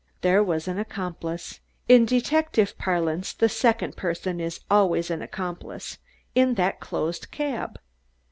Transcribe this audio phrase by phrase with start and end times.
[0.21, 5.99] There was an accomplice in detective parlance the second person is always an accomplice
[6.33, 7.79] in that closed cab!